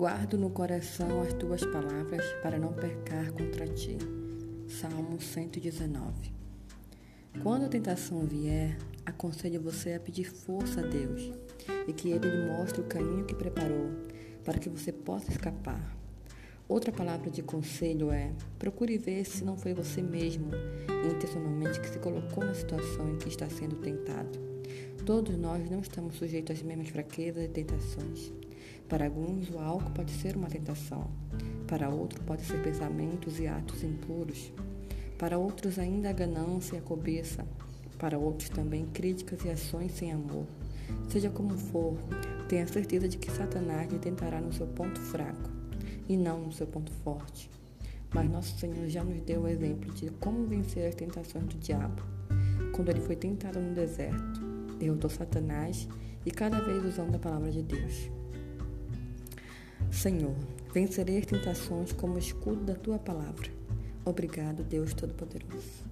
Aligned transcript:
Guardo 0.00 0.38
no 0.38 0.48
coração 0.48 1.20
as 1.20 1.34
tuas 1.34 1.62
palavras 1.62 2.24
para 2.42 2.58
não 2.58 2.72
pecar 2.72 3.30
contra 3.32 3.66
ti. 3.66 3.98
Salmo 4.66 5.20
119. 5.20 6.32
Quando 7.42 7.66
a 7.66 7.68
tentação 7.68 8.24
vier, 8.24 8.78
aconselho 9.04 9.60
você 9.60 9.92
a 9.92 10.00
pedir 10.00 10.24
força 10.24 10.80
a 10.80 10.86
Deus 10.86 11.30
e 11.86 11.92
que 11.92 12.08
Ele 12.08 12.30
lhe 12.30 12.46
mostre 12.46 12.80
o 12.80 12.84
caminho 12.84 13.26
que 13.26 13.34
preparou 13.34 13.90
para 14.42 14.58
que 14.58 14.70
você 14.70 14.90
possa 14.90 15.30
escapar. 15.30 15.94
Outra 16.66 16.90
palavra 16.90 17.30
de 17.30 17.42
conselho 17.42 18.10
é: 18.10 18.32
procure 18.58 18.96
ver 18.96 19.26
se 19.26 19.44
não 19.44 19.58
foi 19.58 19.74
você 19.74 20.00
mesmo, 20.00 20.48
intencionalmente, 21.14 21.78
que 21.78 21.90
se 21.90 21.98
colocou 21.98 22.42
na 22.42 22.54
situação 22.54 23.06
em 23.06 23.18
que 23.18 23.28
está 23.28 23.50
sendo 23.50 23.76
tentado. 23.76 24.49
Todos 25.04 25.36
nós 25.36 25.68
não 25.70 25.80
estamos 25.80 26.16
sujeitos 26.16 26.56
às 26.56 26.62
mesmas 26.62 26.88
fraquezas 26.88 27.44
e 27.44 27.48
tentações. 27.48 28.32
Para 28.88 29.06
alguns, 29.06 29.48
o 29.50 29.58
álcool 29.58 29.90
pode 29.92 30.10
ser 30.10 30.36
uma 30.36 30.48
tentação. 30.48 31.08
Para 31.66 31.88
outros, 31.88 32.22
pode 32.24 32.42
ser 32.42 32.62
pensamentos 32.62 33.38
e 33.38 33.46
atos 33.46 33.82
impuros. 33.82 34.52
Para 35.16 35.38
outros, 35.38 35.78
ainda 35.78 36.10
a 36.10 36.12
ganância 36.12 36.74
e 36.74 36.78
a 36.78 36.82
cobiça. 36.82 37.46
Para 37.98 38.18
outros, 38.18 38.48
também 38.48 38.86
críticas 38.86 39.44
e 39.44 39.50
ações 39.50 39.92
sem 39.92 40.12
amor. 40.12 40.46
Seja 41.08 41.30
como 41.30 41.56
for, 41.56 41.96
tenha 42.48 42.66
certeza 42.66 43.08
de 43.08 43.16
que 43.16 43.30
Satanás 43.30 43.90
lhe 43.92 43.98
tentará 43.98 44.40
no 44.40 44.52
seu 44.52 44.66
ponto 44.66 44.98
fraco 44.98 45.50
e 46.08 46.16
não 46.16 46.40
no 46.40 46.52
seu 46.52 46.66
ponto 46.66 46.90
forte. 47.04 47.48
Mas 48.12 48.28
nosso 48.28 48.58
Senhor 48.58 48.88
já 48.88 49.04
nos 49.04 49.20
deu 49.22 49.42
o 49.42 49.48
exemplo 49.48 49.92
de 49.94 50.10
como 50.12 50.46
vencer 50.46 50.88
as 50.88 50.96
tentações 50.96 51.44
do 51.44 51.58
diabo. 51.58 52.02
Quando 52.72 52.88
ele 52.88 53.00
foi 53.00 53.14
tentado 53.14 53.60
no 53.60 53.72
deserto, 53.72 54.49
derrotou 54.80 55.10
Satanás 55.10 55.86
e 56.24 56.30
cada 56.30 56.58
vez 56.60 56.84
usando 56.84 57.14
a 57.14 57.18
palavra 57.18 57.50
de 57.50 57.62
Deus. 57.62 58.10
Senhor, 59.90 60.34
vencerei 60.72 61.18
as 61.18 61.26
tentações 61.26 61.92
como 61.92 62.18
escudo 62.18 62.64
da 62.64 62.74
tua 62.74 62.98
palavra. 62.98 63.50
Obrigado, 64.04 64.64
Deus 64.64 64.94
Todo-Poderoso. 64.94 65.84